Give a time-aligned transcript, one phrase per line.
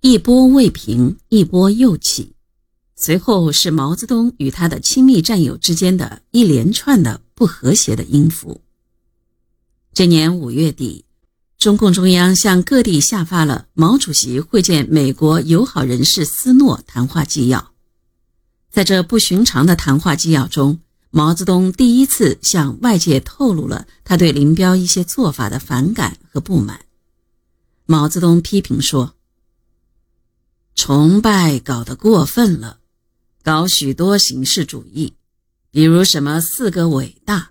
[0.00, 2.34] 一波未平，一波又起。
[2.94, 8.60] 随后是毛泽东与他的亲密战友之间的一连串的不和谐的音符。
[9.92, 11.04] 这年五月底，
[11.58, 17.72] 中共中央向各地下发了毛主席会见美国友好人士斯诺谈话纪要。
[18.70, 20.78] 在这不寻常的谈话纪要中，
[21.10, 26.82] 毛泽东第一次向外界透露了他对林彪一些做法的反感和不满。
[27.86, 29.14] 毛泽东批评说
[30.78, 32.78] ：“崇拜搞得过分了，
[33.42, 35.12] 搞许多形式主义，
[35.72, 37.50] 比如什么四个伟大。”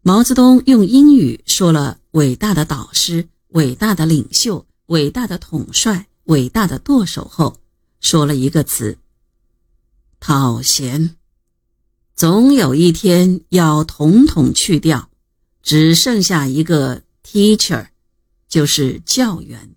[0.00, 7.58] 毛泽东用英语说了“伟大的导师”“伟大的领袖”“伟大的统帅”“伟大的舵手”后，
[8.00, 8.96] 说了一个词。
[10.20, 11.16] 讨嫌，
[12.14, 15.10] 总有一天要统统去掉，
[15.64, 17.88] 只剩下一个 teacher，
[18.46, 19.74] 就是教员。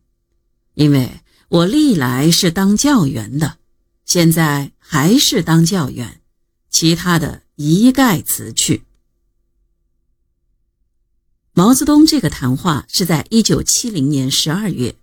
[0.76, 3.58] 因为我历来是当教员的，
[4.06, 6.22] 现在还是当教员，
[6.70, 8.84] 其他的一概辞去。
[11.54, 14.96] 毛泽东这个谈话是在一九七零年十二月，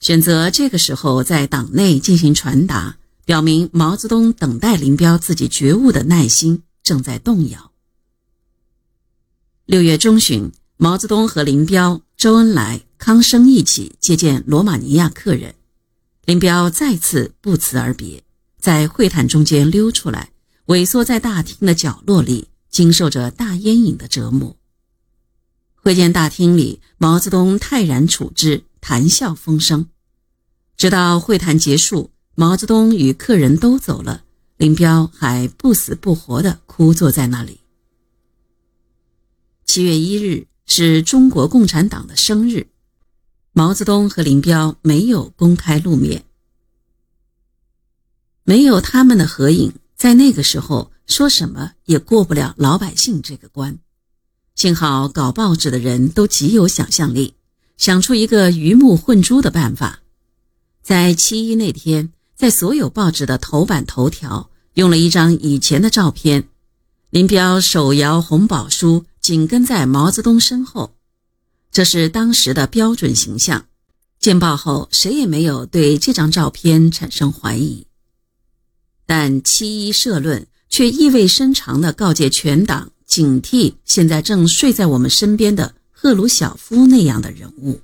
[0.00, 2.96] 选择这个时候在党内进行传达。
[3.26, 7.70] 表明毛泽东等待林彪自己觉悟的耐心正在动摇。
[9.66, 15.54] 六月中旬，毛泽东和林彪、周恩来、康生一起接见罗马尼亚客人，
[16.26, 18.22] 林彪再次不辞而别，
[18.58, 20.30] 在会谈中间溜出来，
[20.66, 24.56] 萎缩在大厅的角落里，经受着大烟瘾的折磨。
[25.74, 29.88] 会见大厅里，毛泽东泰然处之，谈笑风生，
[30.76, 32.10] 直到会谈结束。
[32.36, 34.24] 毛泽东与客人都走了，
[34.56, 37.60] 林彪还不死不活地枯坐在那里。
[39.64, 42.68] 七月一日是中国共产党的生日，
[43.52, 46.24] 毛泽东和林彪没有公开露面，
[48.44, 53.78] 没有他们的合影，在那个时候说什么也过不了老百姓这个关。
[54.54, 57.34] 幸好搞报纸的人都极有想象力，
[57.76, 60.00] 想出一个鱼目混珠的办法，
[60.82, 62.12] 在七一那天。
[62.36, 66.48] 在所有报纸的头版头条，用了一张以前的照片，
[67.10, 70.94] 林彪手摇红宝书，紧跟在毛泽东身后，
[71.70, 73.66] 这是当时的标准形象。
[74.18, 77.86] 见报后，谁也没有对这张照片产生怀疑。
[79.06, 87.80] 但七一社论却意味深长地告诫全党警惕现在正睡在我们身边的赫鲁晓夫那样的人物。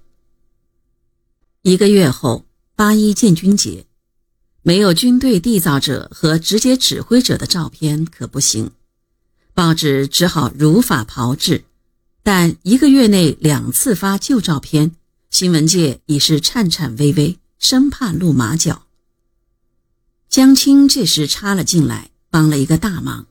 [1.62, 2.44] 一个月后，
[2.74, 3.86] 八一建军节。
[4.62, 8.72] 没有军队缔造者和直接指挥者的照片可不行，
[9.54, 11.64] 报纸只好如法炮制。
[12.26, 14.96] 但一个月内两次发旧照片，
[15.30, 18.82] 新闻界已是颤颤巍巍，生怕露马脚。
[20.28, 23.22] 江青这时插了进来，帮了一个大忙。《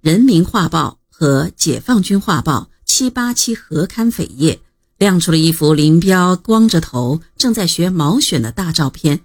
[0.00, 4.62] 人民画报》和《解放军画报》七八期合刊扉页
[4.96, 9.20] 亮出了一幅林彪光着头正在学毛选的大照片。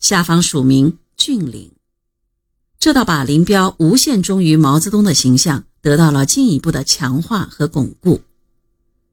[0.00, 1.70] 下方署名俊岭，
[2.84, 8.20] 这倒把林彪无限忠于毛泽东的形象得到了进一步的强化和巩固。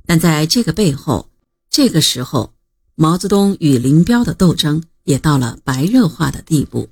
[0.06, 1.30] 但在这个背后，
[1.70, 2.52] 这个时候，
[2.96, 6.90] 毛泽东与林彪的斗争也到了白热化的地步。